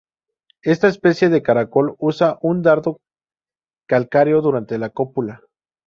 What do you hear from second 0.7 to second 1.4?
especie